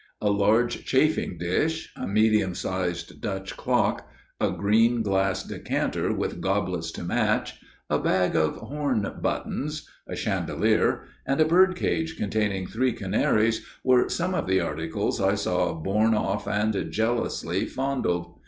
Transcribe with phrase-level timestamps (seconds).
[0.19, 6.89] A large chafing dish, a medium sized Dutch clock, a green glass decanter with goblets
[6.93, 12.93] to match, a bag of horn buttons, a chandelier, and a bird cage containing three
[12.93, 18.33] canaries were some of the articles I saw borne off and jealously fondled.